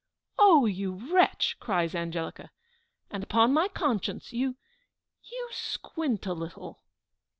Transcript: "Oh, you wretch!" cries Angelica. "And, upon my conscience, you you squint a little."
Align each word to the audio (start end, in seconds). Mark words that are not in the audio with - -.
"Oh, 0.39 0.65
you 0.65 1.13
wretch!" 1.13 1.57
cries 1.59 1.93
Angelica. 1.93 2.49
"And, 3.11 3.21
upon 3.23 3.53
my 3.53 3.67
conscience, 3.67 4.33
you 4.33 4.55
you 5.31 5.49
squint 5.51 6.25
a 6.25 6.33
little." 6.33 6.81